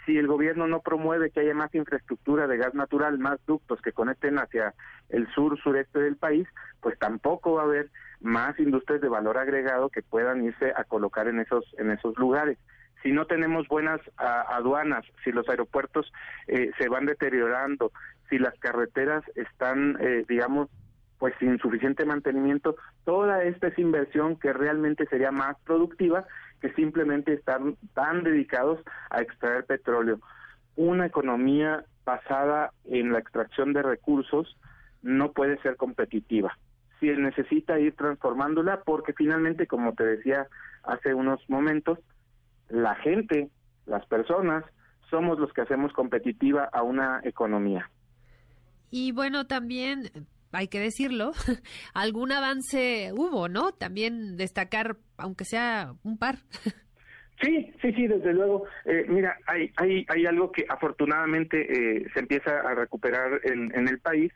si 0.04 0.18
el 0.18 0.26
gobierno 0.26 0.66
no 0.66 0.80
promueve 0.80 1.30
que 1.30 1.40
haya 1.40 1.54
más 1.54 1.74
infraestructura 1.74 2.46
de 2.46 2.56
gas 2.56 2.74
natural, 2.74 3.18
más 3.18 3.38
ductos 3.46 3.80
que 3.80 3.92
conecten 3.92 4.38
hacia 4.38 4.74
el 5.08 5.26
sur 5.32 5.58
sureste 5.58 5.98
del 5.98 6.16
país, 6.16 6.46
pues 6.80 6.98
tampoco 6.98 7.54
va 7.54 7.62
a 7.62 7.66
haber 7.66 7.90
más 8.20 8.58
industrias 8.58 9.00
de 9.00 9.08
valor 9.08 9.38
agregado 9.38 9.88
que 9.88 10.02
puedan 10.02 10.44
irse 10.44 10.72
a 10.76 10.84
colocar 10.84 11.28
en 11.28 11.40
esos 11.40 11.64
en 11.78 11.90
esos 11.90 12.16
lugares. 12.18 12.58
Si 13.02 13.12
no 13.12 13.26
tenemos 13.26 13.68
buenas 13.68 14.00
aduanas, 14.16 15.04
si 15.24 15.32
los 15.32 15.46
aeropuertos 15.48 16.10
eh, 16.46 16.70
se 16.78 16.88
van 16.88 17.04
deteriorando, 17.04 17.92
si 18.30 18.38
las 18.38 18.58
carreteras 18.58 19.22
están, 19.34 19.98
eh, 20.00 20.24
digamos, 20.26 20.70
pues 21.18 21.34
sin 21.38 21.58
suficiente 21.58 22.04
mantenimiento, 22.04 22.76
toda 23.04 23.44
esta 23.44 23.68
es 23.68 23.78
inversión 23.78 24.36
que 24.36 24.52
realmente 24.52 25.06
sería 25.06 25.30
más 25.30 25.56
productiva 25.64 26.26
que 26.60 26.72
simplemente 26.72 27.34
están 27.34 27.76
tan 27.94 28.24
dedicados 28.24 28.80
a 29.10 29.20
extraer 29.20 29.64
petróleo. 29.64 30.20
Una 30.76 31.06
economía 31.06 31.84
basada 32.04 32.72
en 32.84 33.12
la 33.12 33.18
extracción 33.18 33.72
de 33.72 33.82
recursos 33.82 34.56
no 35.02 35.32
puede 35.32 35.60
ser 35.62 35.76
competitiva. 35.76 36.56
Si 37.00 37.06
necesita 37.08 37.78
ir 37.78 37.94
transformándola, 37.94 38.82
porque 38.82 39.12
finalmente, 39.12 39.66
como 39.66 39.92
te 39.94 40.04
decía 40.04 40.46
hace 40.82 41.14
unos 41.14 41.40
momentos, 41.48 41.98
la 42.68 42.94
gente, 42.96 43.50
las 43.86 44.06
personas, 44.06 44.64
somos 45.10 45.38
los 45.38 45.52
que 45.52 45.60
hacemos 45.60 45.92
competitiva 45.92 46.68
a 46.72 46.82
una 46.82 47.20
economía. 47.24 47.90
Y 48.90 49.12
bueno, 49.12 49.46
también 49.46 50.10
hay 50.54 50.68
que 50.68 50.80
decirlo, 50.80 51.32
algún 51.94 52.32
avance 52.32 53.10
hubo, 53.12 53.48
¿no? 53.48 53.72
También 53.72 54.36
destacar, 54.36 54.96
aunque 55.16 55.44
sea 55.44 55.94
un 56.02 56.18
par. 56.18 56.36
Sí, 57.42 57.72
sí, 57.82 57.92
sí, 57.92 58.06
desde 58.06 58.32
luego. 58.32 58.64
Eh, 58.84 59.06
mira, 59.08 59.36
hay, 59.46 59.70
hay, 59.76 60.06
hay 60.08 60.24
algo 60.24 60.52
que 60.52 60.66
afortunadamente 60.68 61.60
eh, 61.60 62.06
se 62.14 62.20
empieza 62.20 62.60
a 62.60 62.74
recuperar 62.74 63.40
en, 63.42 63.74
en 63.74 63.88
el 63.88 63.98
país. 63.98 64.32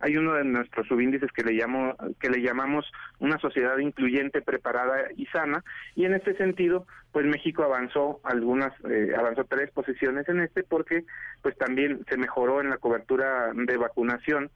Hay 0.00 0.16
uno 0.16 0.34
de 0.34 0.44
nuestros 0.44 0.86
subíndices 0.88 1.30
que 1.32 1.44
le 1.44 1.52
llamo, 1.52 1.94
que 2.18 2.30
le 2.30 2.42
llamamos 2.42 2.90
una 3.18 3.38
sociedad 3.38 3.76
incluyente, 3.78 4.40
preparada 4.40 5.10
y 5.14 5.26
sana, 5.26 5.62
y 5.94 6.06
en 6.06 6.14
este 6.14 6.34
sentido, 6.36 6.86
pues 7.12 7.26
México 7.26 7.62
avanzó 7.62 8.18
algunas, 8.24 8.72
eh, 8.88 9.12
avanzó 9.16 9.44
tres 9.44 9.70
posiciones 9.70 10.26
en 10.28 10.40
este, 10.40 10.62
porque 10.62 11.04
pues 11.42 11.56
también 11.58 12.04
se 12.08 12.16
mejoró 12.16 12.62
en 12.62 12.70
la 12.70 12.78
cobertura 12.78 13.52
de 13.54 13.76
vacunación 13.76 14.50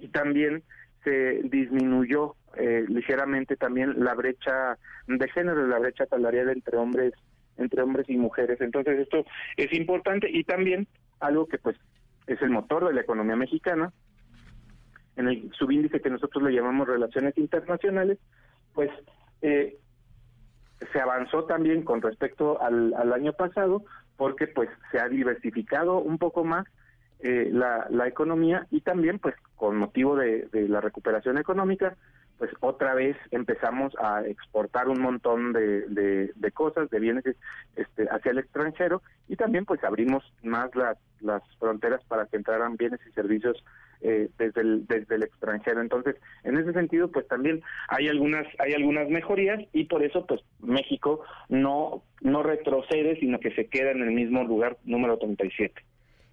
y 0.00 0.08
también 0.08 0.62
se 1.04 1.40
disminuyó 1.44 2.36
eh, 2.56 2.84
ligeramente 2.88 3.56
también 3.56 4.02
la 4.04 4.14
brecha 4.14 4.76
de 5.06 5.28
género, 5.28 5.66
la 5.66 5.78
brecha 5.78 6.06
salarial 6.06 6.50
entre 6.50 6.76
hombres 6.76 7.14
entre 7.56 7.82
hombres 7.82 8.08
y 8.08 8.16
mujeres. 8.16 8.60
Entonces 8.60 8.98
esto 9.00 9.24
es 9.56 9.72
importante 9.74 10.28
y 10.30 10.44
también 10.44 10.88
algo 11.20 11.46
que 11.46 11.58
pues 11.58 11.76
es 12.26 12.40
el 12.42 12.50
motor 12.50 12.86
de 12.86 12.94
la 12.94 13.02
economía 13.02 13.36
mexicana. 13.36 13.92
En 15.16 15.28
el 15.28 15.52
subíndice 15.52 16.00
que 16.00 16.10
nosotros 16.10 16.42
le 16.42 16.54
llamamos 16.54 16.88
relaciones 16.88 17.36
internacionales, 17.36 18.18
pues 18.72 18.90
eh, 19.42 19.76
se 20.92 21.00
avanzó 21.00 21.44
también 21.44 21.82
con 21.82 22.00
respecto 22.00 22.60
al, 22.62 22.94
al 22.94 23.12
año 23.12 23.34
pasado 23.34 23.84
porque 24.16 24.46
pues 24.46 24.70
se 24.90 24.98
ha 24.98 25.08
diversificado 25.08 25.98
un 25.98 26.18
poco 26.18 26.44
más 26.44 26.66
eh, 27.22 27.50
la, 27.52 27.86
la, 27.90 28.08
economía 28.08 28.66
y 28.70 28.80
también 28.80 29.18
pues 29.18 29.34
con 29.56 29.76
motivo 29.76 30.16
de, 30.16 30.48
la 30.52 30.80
recuperación 30.80 31.38
económica 31.38 31.96
pues 32.38 32.50
otra 32.60 32.94
vez 32.94 33.14
empezamos 33.30 33.92
a 34.00 34.26
exportar 34.26 34.88
un 34.88 35.02
montón 35.02 35.52
de, 35.52 35.82
de, 36.34 36.52
cosas, 36.52 36.88
de 36.88 36.98
bienes 36.98 37.24
este, 37.76 38.08
hacia 38.10 38.30
el 38.30 38.38
extranjero 38.38 39.02
y 39.28 39.36
también 39.36 39.66
pues 39.66 39.84
abrimos 39.84 40.24
más 40.42 40.74
las, 40.74 40.96
las 41.20 41.42
fronteras 41.58 42.02
para 42.04 42.24
que 42.24 42.38
entraran 42.38 42.78
bienes 42.78 43.00
y 43.06 43.12
servicios 43.12 43.62
eh, 44.00 44.30
desde, 44.38 44.62
el, 44.62 44.86
desde 44.86 45.16
el 45.16 45.22
extranjero. 45.24 45.82
Entonces, 45.82 46.16
en 46.42 46.56
ese 46.56 46.72
sentido, 46.72 47.10
pues 47.10 47.28
también 47.28 47.60
hay 47.88 48.08
algunas, 48.08 48.46
hay 48.58 48.72
algunas 48.72 49.10
mejorías 49.10 49.60
y 49.74 49.84
por 49.84 50.02
eso 50.02 50.24
pues 50.24 50.40
México 50.60 51.22
no, 51.50 52.02
no 52.22 52.42
retrocede, 52.42 53.20
sino 53.20 53.38
que 53.38 53.54
se 53.54 53.66
queda 53.66 53.90
en 53.90 54.00
el 54.00 54.12
mismo 54.12 54.42
lugar 54.44 54.78
número 54.84 55.18
37. 55.18 55.82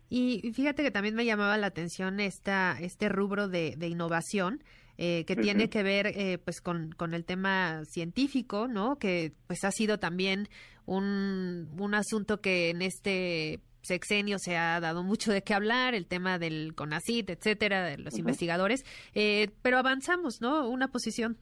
Y 0.09 0.51
fíjate 0.53 0.83
que 0.83 0.91
también 0.91 1.15
me 1.15 1.25
llamaba 1.25 1.57
la 1.57 1.67
atención 1.67 2.19
esta, 2.19 2.77
este 2.79 3.09
rubro 3.09 3.47
de, 3.47 3.75
innovación. 3.81 4.63
Eh, 4.99 5.25
que 5.25 5.35
tiene 5.35 5.69
que 5.69 5.83
ver 5.83 6.07
eh, 6.07 6.39
pues 6.43 6.59
con, 6.59 6.91
con, 6.91 7.13
el 7.13 7.23
tema 7.23 7.85
científico, 7.85 8.67
¿no? 8.67 8.97
Que 8.97 9.31
pues 9.45 9.63
ha 9.63 9.69
sido 9.69 9.99
también 9.99 10.47
un, 10.87 11.69
un 11.77 11.93
asunto 11.93 12.41
que 12.41 12.71
en 12.71 12.81
este 12.81 13.59
sexenio 13.81 14.39
se 14.39 14.57
ha 14.57 14.79
dado 14.79 15.03
mucho 15.03 15.31
de 15.31 15.43
qué 15.43 15.53
hablar, 15.53 15.93
el 15.93 16.07
tema 16.07 16.39
del 16.39 16.73
CONACIT, 16.73 17.29
etcétera, 17.29 17.83
de 17.83 17.99
los 17.99 18.17
investigadores, 18.17 18.83
eh, 19.13 19.51
pero 19.61 19.77
avanzamos, 19.77 20.41
¿no? 20.41 20.67
Una 20.67 20.87
posición. 20.87 21.37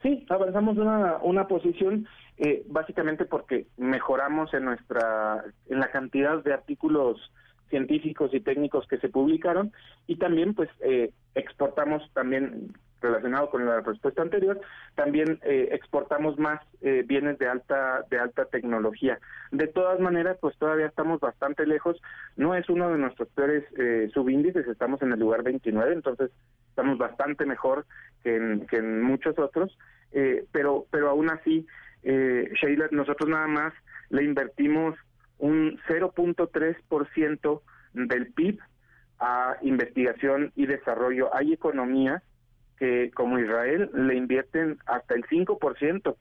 Sí, 0.00 0.24
avanzamos 0.30 0.78
una, 0.78 1.18
una 1.18 1.46
posición 1.48 2.08
básicamente 2.68 3.26
porque 3.26 3.66
mejoramos 3.76 4.54
en 4.54 4.64
nuestra 4.64 5.44
en 5.68 5.78
la 5.78 5.90
cantidad 5.90 6.42
de 6.42 6.54
artículos 6.54 7.20
científicos 7.70 8.34
y 8.34 8.40
técnicos 8.40 8.86
que 8.86 8.98
se 8.98 9.08
publicaron 9.08 9.72
y 10.06 10.16
también 10.16 10.54
pues 10.54 10.68
eh, 10.80 11.12
exportamos 11.34 12.02
también 12.12 12.72
relacionado 13.00 13.48
con 13.48 13.64
la 13.64 13.80
respuesta 13.80 14.20
anterior 14.20 14.60
también 14.94 15.38
eh, 15.42 15.68
exportamos 15.72 16.38
más 16.38 16.60
eh, 16.82 17.02
bienes 17.06 17.38
de 17.38 17.48
alta 17.48 18.04
de 18.10 18.18
alta 18.18 18.44
tecnología. 18.44 19.18
De 19.52 19.68
todas 19.68 19.98
maneras 20.00 20.36
pues 20.40 20.54
todavía 20.58 20.86
estamos 20.86 21.20
bastante 21.20 21.66
lejos. 21.66 21.96
No 22.36 22.54
es 22.54 22.68
uno 22.68 22.90
de 22.90 22.98
nuestros 22.98 23.28
peores 23.30 23.64
subíndices 24.12 24.66
estamos 24.66 25.00
en 25.00 25.12
el 25.12 25.20
lugar 25.20 25.42
29 25.42 25.94
entonces 25.94 26.30
estamos 26.68 26.98
bastante 26.98 27.46
mejor 27.46 27.86
que 28.22 28.36
en, 28.36 28.66
que 28.66 28.76
en 28.76 29.02
muchos 29.02 29.38
otros. 29.38 29.78
Pero 30.52 30.86
pero 30.90 31.08
aún 31.08 31.30
así 31.30 31.66
Sheila 32.02 32.88
nosotros 32.90 33.30
nada 33.30 33.46
más 33.46 33.72
le 34.10 34.24
invertimos 34.24 34.96
un 35.40 35.78
0.3% 35.88 37.62
del 37.94 38.32
PIB 38.32 38.58
a 39.18 39.56
investigación 39.62 40.52
y 40.54 40.66
desarrollo. 40.66 41.34
Hay 41.34 41.52
economías 41.52 42.22
que, 42.78 43.10
como 43.14 43.38
Israel, 43.38 43.90
le 43.92 44.14
invierten 44.14 44.78
hasta 44.86 45.14
el 45.14 45.24
5% 45.24 46.16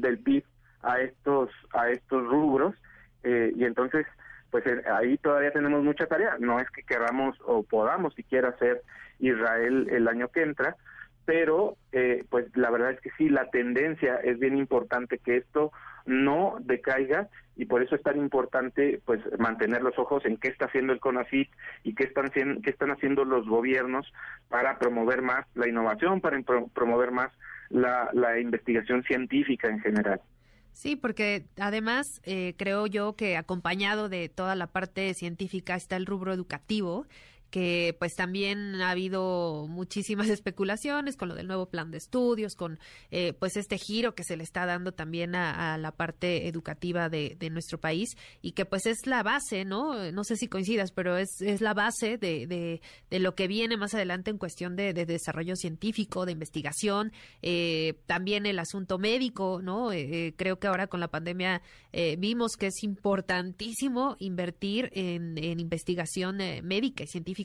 del 0.00 0.18
PIB 0.18 0.44
a 0.82 1.00
estos 1.00 1.50
a 1.72 1.88
estos 1.88 2.26
rubros 2.26 2.74
eh, 3.22 3.52
y 3.56 3.64
entonces 3.64 4.06
pues 4.50 4.64
eh, 4.66 4.82
ahí 4.86 5.16
todavía 5.18 5.50
tenemos 5.50 5.82
mucha 5.82 6.06
tarea. 6.06 6.36
No 6.38 6.60
es 6.60 6.70
que 6.70 6.84
queramos 6.84 7.36
o 7.44 7.64
podamos 7.64 8.14
siquiera 8.14 8.56
ser 8.58 8.82
Israel 9.18 9.88
el 9.90 10.06
año 10.06 10.28
que 10.28 10.42
entra, 10.42 10.76
pero 11.24 11.76
eh, 11.92 12.24
pues 12.28 12.46
la 12.56 12.70
verdad 12.70 12.92
es 12.92 13.00
que 13.00 13.10
sí, 13.16 13.28
la 13.28 13.50
tendencia 13.50 14.16
es 14.16 14.38
bien 14.38 14.56
importante 14.56 15.18
que 15.18 15.36
esto 15.36 15.72
no 16.06 16.56
decaiga 16.60 17.28
y 17.56 17.66
por 17.66 17.82
eso 17.82 17.94
es 17.94 18.02
tan 18.02 18.18
importante 18.18 19.00
pues 19.04 19.20
mantener 19.38 19.82
los 19.82 19.98
ojos 19.98 20.24
en 20.26 20.36
qué 20.36 20.48
está 20.48 20.66
haciendo 20.66 20.92
el 20.92 21.00
CONACYT 21.00 21.48
y 21.84 21.94
qué 21.94 22.04
están 22.04 22.30
qué 22.30 22.70
están 22.70 22.90
haciendo 22.90 23.24
los 23.24 23.46
gobiernos 23.46 24.12
para 24.48 24.78
promover 24.78 25.22
más 25.22 25.46
la 25.54 25.68
innovación, 25.68 26.20
para 26.20 26.40
promover 26.74 27.10
más 27.10 27.32
la, 27.70 28.10
la 28.12 28.38
investigación 28.38 29.02
científica 29.04 29.68
en 29.68 29.80
general. 29.80 30.20
Sí, 30.74 30.96
porque 30.96 31.44
además 31.56 32.20
eh, 32.24 32.54
creo 32.58 32.88
yo 32.88 33.14
que 33.14 33.36
acompañado 33.36 34.08
de 34.08 34.28
toda 34.28 34.56
la 34.56 34.66
parte 34.66 35.14
científica 35.14 35.76
está 35.76 35.96
el 35.96 36.04
rubro 36.04 36.32
educativo 36.32 37.06
que 37.54 37.94
pues 38.00 38.16
también 38.16 38.80
ha 38.80 38.90
habido 38.90 39.68
muchísimas 39.68 40.28
especulaciones 40.28 41.16
con 41.16 41.28
lo 41.28 41.36
del 41.36 41.46
nuevo 41.46 41.66
plan 41.66 41.92
de 41.92 41.98
estudios, 41.98 42.56
con 42.56 42.80
eh, 43.12 43.32
pues 43.32 43.56
este 43.56 43.78
giro 43.78 44.16
que 44.16 44.24
se 44.24 44.36
le 44.36 44.42
está 44.42 44.66
dando 44.66 44.90
también 44.90 45.36
a, 45.36 45.78
la 45.78 45.92
parte 45.92 46.48
educativa 46.48 47.08
de, 47.08 47.36
nuestro 47.52 47.78
país 47.78 48.16
y 48.42 48.52
que 48.52 48.64
pues 48.64 48.86
es 48.86 49.06
la 49.06 49.22
base, 49.22 49.64
¿no? 49.64 50.10
No 50.10 50.24
sé 50.24 50.34
si 50.34 50.48
coincidas, 50.48 50.90
pero 50.90 51.16
es, 51.16 51.40
es 51.40 51.60
la 51.60 51.74
base 51.74 52.18
de, 52.18 52.48
de, 52.48 53.20
lo 53.20 53.36
que 53.36 53.46
viene 53.46 53.76
más 53.76 53.94
adelante 53.94 54.32
en 54.32 54.38
cuestión 54.38 54.74
de, 54.74 54.92
desarrollo 54.92 55.54
científico, 55.54 56.26
de 56.26 56.32
investigación, 56.32 57.12
eh, 57.40 58.00
también 58.06 58.46
el 58.46 58.58
asunto 58.58 58.98
médico, 58.98 59.60
¿no? 59.62 59.92
Eh, 59.92 60.34
creo 60.36 60.58
que 60.58 60.66
ahora 60.66 60.88
con 60.88 60.98
la 60.98 61.08
pandemia 61.08 61.62
vimos 62.18 62.56
que 62.56 62.66
es 62.66 62.82
importantísimo 62.82 64.16
invertir 64.18 64.90
en, 64.94 65.38
en 65.38 65.60
investigación 65.60 66.38
médica 66.64 67.04
y 67.04 67.06
científica 67.06 67.43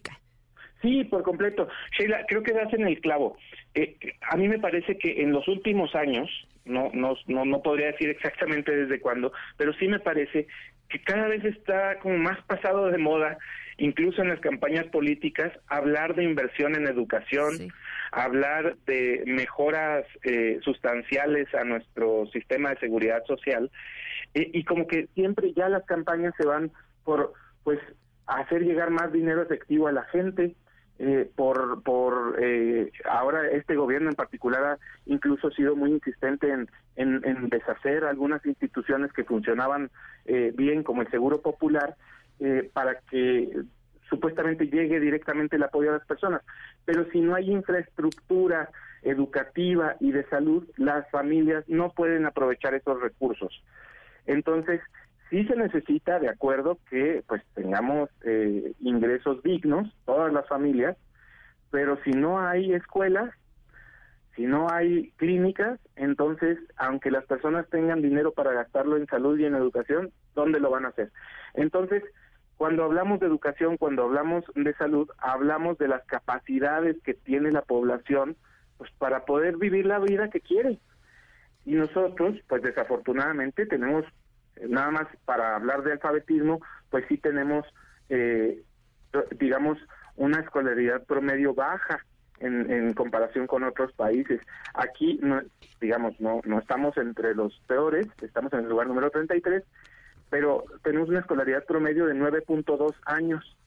Sí, 0.81 1.03
por 1.03 1.23
completo. 1.23 1.67
Sheila, 1.97 2.25
creo 2.27 2.41
que 2.41 2.53
das 2.53 2.73
en 2.73 2.87
el 2.87 3.01
clavo. 3.01 3.37
Eh, 3.75 3.97
a 4.29 4.37
mí 4.37 4.47
me 4.47 4.59
parece 4.59 4.97
que 4.97 5.21
en 5.21 5.31
los 5.31 5.47
últimos 5.47 5.93
años, 5.93 6.29
no, 6.65 6.89
no, 6.93 7.15
no, 7.27 7.45
no 7.45 7.61
podría 7.61 7.87
decir 7.87 8.09
exactamente 8.09 8.75
desde 8.75 9.01
cuándo, 9.01 9.33
pero 9.57 9.73
sí 9.73 9.87
me 9.87 9.99
parece 9.99 10.47
que 10.89 11.01
cada 11.01 11.27
vez 11.27 11.43
está 11.43 11.99
como 11.99 12.17
más 12.17 12.41
pasado 12.45 12.89
de 12.89 12.97
moda, 12.97 13.37
incluso 13.77 14.21
en 14.21 14.29
las 14.29 14.39
campañas 14.39 14.85
políticas, 14.87 15.51
hablar 15.67 16.15
de 16.15 16.23
inversión 16.23 16.75
en 16.75 16.87
educación, 16.87 17.71
hablar 18.11 18.75
de 18.85 19.23
mejoras 19.27 20.05
eh, 20.23 20.59
sustanciales 20.63 21.53
a 21.53 21.63
nuestro 21.63 22.25
sistema 22.33 22.71
de 22.71 22.79
seguridad 22.79 23.23
social, 23.25 23.69
eh, 24.33 24.49
y 24.53 24.63
como 24.63 24.87
que 24.87 25.07
siempre 25.13 25.53
ya 25.53 25.69
las 25.69 25.85
campañas 25.85 26.33
se 26.37 26.47
van 26.47 26.71
por, 27.03 27.33
pues, 27.63 27.79
hacer 28.29 28.63
llegar 28.63 28.91
más 28.91 29.11
dinero 29.11 29.41
efectivo 29.41 29.87
a 29.87 29.91
la 29.91 30.03
gente, 30.05 30.55
eh, 31.01 31.31
por, 31.33 31.81
por 31.81 32.35
eh, 32.41 32.91
ahora 33.09 33.47
este 33.51 33.77
gobierno 33.77 34.09
en 34.09 34.17
particular 34.17 34.63
ha 34.65 34.77
incluso 35.05 35.49
sido 35.51 35.73
muy 35.73 35.91
insistente 35.91 36.51
en, 36.51 36.67
en, 36.97 37.47
deshacer 37.47 38.03
algunas 38.03 38.45
instituciones 38.45 39.13
que 39.13 39.23
funcionaban 39.23 39.91
eh, 40.25 40.51
bien 40.53 40.83
como 40.83 41.01
el 41.01 41.09
Seguro 41.09 41.41
Popular 41.41 41.95
para 42.73 42.99
que 43.11 43.51
supuestamente 44.09 44.67
llegue 44.67 45.01
directamente 45.01 45.57
el 45.57 45.63
apoyo 45.63 45.89
a 45.89 45.97
las 45.97 46.05
personas. 46.05 46.41
Pero 46.85 47.05
si 47.11 47.19
no 47.19 47.35
hay 47.35 47.51
infraestructura 47.51 48.69
educativa 49.01 49.97
y 49.99 50.13
de 50.13 50.23
salud, 50.29 50.65
las 50.77 51.09
familias 51.11 51.65
no 51.67 51.91
pueden 51.91 52.25
aprovechar 52.25 52.73
esos 52.75 53.01
recursos. 53.01 53.61
Entonces, 54.25 54.79
sí 55.29 55.45
se 55.45 55.55
necesita, 55.55 56.19
de 56.19 56.29
acuerdo, 56.29 56.79
que 56.89 57.23
pues 57.27 57.43
tengamos 57.53 58.09
eh, 58.23 58.73
ingresos 58.79 59.41
dignos, 59.43 59.93
todas 60.05 60.33
las 60.33 60.47
familias, 60.47 60.97
pero 61.71 61.97
si 62.03 62.11
no 62.11 62.39
hay 62.39 62.73
escuelas, 62.73 63.29
si 64.35 64.45
no 64.45 64.69
hay 64.71 65.11
clínicas, 65.17 65.79
entonces, 65.95 66.57
aunque 66.77 67.11
las 67.11 67.25
personas 67.25 67.67
tengan 67.69 68.01
dinero 68.01 68.31
para 68.31 68.53
gastarlo 68.53 68.97
en 68.97 69.05
salud 69.07 69.37
y 69.37 69.45
en 69.45 69.55
educación, 69.55 70.11
¿dónde 70.33 70.59
lo 70.59 70.69
van 70.69 70.85
a 70.85 70.89
hacer? 70.89 71.11
Entonces, 71.55 72.03
cuando 72.55 72.83
hablamos 72.83 73.19
de 73.19 73.27
educación, 73.27 73.77
cuando 73.77 74.03
hablamos 74.03 74.43
de 74.55 74.73
salud, 74.75 75.09
hablamos 75.17 75.77
de 75.77 75.87
las 75.87 76.03
capacidades 76.05 77.01
que 77.03 77.13
tiene 77.13 77.51
la 77.51 77.61
población 77.61 78.35
pues 78.77 78.91
para 78.97 79.25
poder 79.25 79.57
vivir 79.57 79.85
la 79.85 79.99
vida 79.99 80.29
que 80.29 80.41
quiere. 80.41 80.79
Y 81.65 81.73
nosotros, 81.73 82.37
pues 82.47 82.61
desafortunadamente, 82.61 83.65
tenemos 83.65 84.05
nada 84.67 84.91
más 84.91 85.07
para 85.25 85.55
hablar 85.55 85.83
de 85.83 85.93
alfabetismo, 85.93 86.61
pues 86.89 87.05
sí 87.07 87.17
tenemos, 87.17 87.65
eh, 88.09 88.61
digamos, 89.37 89.77
una 90.15 90.39
escolaridad 90.41 91.03
promedio 91.05 91.53
baja 91.53 91.99
en, 92.39 92.69
en, 92.71 92.93
comparación 92.93 93.47
con 93.47 93.63
otros 93.63 93.93
países. 93.93 94.41
Aquí, 94.73 95.19
no, 95.21 95.41
digamos, 95.79 96.19
no, 96.19 96.41
no 96.45 96.59
estamos 96.59 96.97
entre 96.97 97.35
los 97.35 97.57
peores, 97.67 98.07
estamos 98.21 98.51
en 98.53 98.59
el 98.59 98.69
lugar 98.69 98.87
número 98.87 99.09
33, 99.09 99.63
pero 100.29 100.63
tenemos 100.83 101.09
una 101.09 101.19
escolaridad 101.19 101.65
promedio 101.65 102.05
de 102.05 102.15
9.2 102.15 102.95
años. 103.05 103.57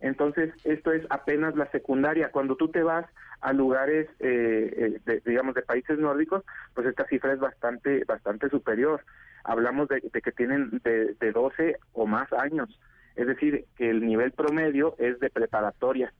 Entonces, 0.00 0.52
esto 0.64 0.92
es 0.92 1.06
apenas 1.10 1.54
la 1.54 1.70
secundaria. 1.70 2.30
Cuando 2.30 2.56
tú 2.56 2.68
te 2.68 2.82
vas 2.82 3.06
a 3.40 3.52
lugares, 3.52 4.08
eh, 4.18 4.98
eh 5.06 5.20
digamos, 5.24 5.54
de 5.54 5.62
países 5.62 5.98
nórdicos, 5.98 6.44
pues 6.74 6.88
esta 6.88 7.06
cifra 7.06 7.32
es 7.32 7.38
bastante, 7.38 8.04
bastante 8.04 8.48
superior 8.48 9.02
hablamos 9.44 9.88
de, 9.88 10.00
que 10.00 10.32
tienen 10.32 10.80
de, 10.84 11.14
de 11.14 11.32
12 11.32 11.76
o 11.92 12.06
más 12.06 12.32
años. 12.32 12.78
Es 13.16 13.26
decir, 13.26 13.66
que 13.76 13.90
el 13.90 14.06
nivel 14.06 14.32
promedio 14.32 14.94
es 14.98 15.18
de 15.20 15.30
preparatoria. 15.30 16.12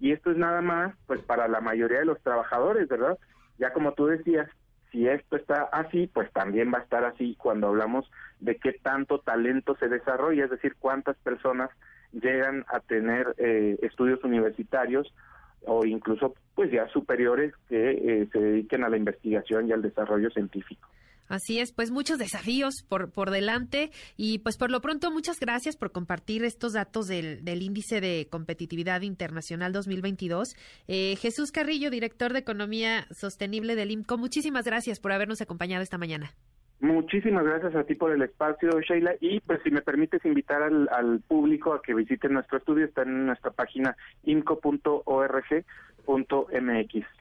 Y 0.00 0.12
esto 0.12 0.30
es 0.30 0.36
nada 0.36 0.62
más, 0.62 0.94
pues 1.06 1.20
para 1.20 1.46
la 1.46 1.60
mayoría 1.60 2.00
de 2.00 2.06
los 2.06 2.20
trabajadores, 2.22 2.88
¿verdad? 2.88 3.18
Ya 3.58 3.72
como 3.72 3.92
tú 3.92 4.06
decías, 4.06 4.48
si 4.90 5.06
esto 5.06 5.36
está 5.36 5.68
así, 5.72 6.08
pues 6.12 6.32
también 6.32 6.72
va 6.72 6.78
a 6.78 6.82
estar 6.82 7.04
así 7.04 7.36
cuando 7.38 7.68
hablamos 7.68 8.10
de 8.40 8.56
qué 8.56 8.72
tanto 8.72 9.20
talento 9.20 9.76
se 9.76 9.88
desarrolla, 9.88 10.44
es 10.44 10.50
decir, 10.50 10.74
cuántas 10.78 11.16
personas 11.18 11.70
llegan 12.12 12.64
a 12.68 12.80
tener 12.80 13.34
eh, 13.38 13.78
estudios 13.82 14.22
universitarios 14.24 15.14
o 15.62 15.84
incluso 15.84 16.34
pues 16.54 16.70
ya 16.70 16.88
superiores 16.88 17.52
que 17.68 17.90
eh, 17.90 18.28
se 18.32 18.38
dediquen 18.38 18.82
a 18.84 18.88
la 18.88 18.96
investigación 18.96 19.68
y 19.68 19.72
al 19.72 19.82
desarrollo 19.82 20.30
científico. 20.30 20.88
Así 21.30 21.60
es, 21.60 21.72
pues 21.72 21.92
muchos 21.92 22.18
desafíos 22.18 22.82
por, 22.88 23.12
por 23.12 23.30
delante 23.30 23.92
y 24.16 24.40
pues 24.40 24.58
por 24.58 24.72
lo 24.72 24.80
pronto 24.80 25.12
muchas 25.12 25.38
gracias 25.38 25.76
por 25.76 25.92
compartir 25.92 26.42
estos 26.42 26.72
datos 26.72 27.06
del, 27.06 27.44
del 27.44 27.62
índice 27.62 28.00
de 28.00 28.26
competitividad 28.28 29.02
internacional 29.02 29.72
2022. 29.72 30.56
Eh, 30.88 31.14
Jesús 31.14 31.52
Carrillo, 31.52 31.88
director 31.88 32.32
de 32.32 32.40
Economía 32.40 33.06
Sostenible 33.12 33.76
del 33.76 33.92
IMCO, 33.92 34.18
muchísimas 34.18 34.64
gracias 34.64 34.98
por 34.98 35.12
habernos 35.12 35.40
acompañado 35.40 35.84
esta 35.84 35.98
mañana. 35.98 36.32
Muchísimas 36.80 37.44
gracias 37.44 37.76
a 37.76 37.84
ti 37.84 37.94
por 37.94 38.10
el 38.10 38.22
espacio, 38.22 38.80
Sheila. 38.80 39.14
Y 39.20 39.38
pues 39.38 39.60
si 39.62 39.70
me 39.70 39.82
permites 39.82 40.24
invitar 40.24 40.62
al, 40.62 40.88
al 40.90 41.20
público 41.20 41.74
a 41.74 41.82
que 41.82 41.94
visite 41.94 42.28
nuestro 42.28 42.58
estudio, 42.58 42.86
está 42.86 43.02
en 43.02 43.26
nuestra 43.26 43.52
página 43.52 43.96
imco.org.mx. 44.24 44.80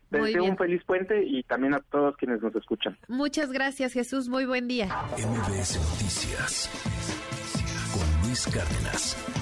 Deseo 0.09 0.43
un 0.43 0.57
feliz 0.57 0.83
puente 0.85 1.23
y 1.23 1.43
también 1.43 1.73
a 1.73 1.79
todos 1.79 2.17
quienes 2.17 2.41
nos 2.41 2.55
escuchan. 2.55 2.97
Muchas 3.07 3.51
gracias, 3.51 3.93
Jesús. 3.93 4.27
Muy 4.27 4.45
buen 4.45 4.67
día. 4.67 4.87
MBS 5.17 5.77
Noticias 5.77 6.69
con 7.93 8.27
Luis 8.27 8.45
Cárdenas. 8.47 9.38